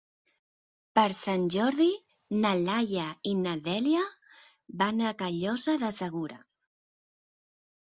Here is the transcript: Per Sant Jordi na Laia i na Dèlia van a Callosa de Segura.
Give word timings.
Per 0.99 1.03
Sant 1.17 1.43
Jordi 1.55 1.87
na 2.45 2.55
Laia 2.61 3.05
i 3.33 3.35
na 3.43 3.55
Dèlia 3.69 4.01
van 4.83 5.07
a 5.11 5.15
Callosa 5.23 5.79
de 5.87 5.95
Segura. 6.01 6.43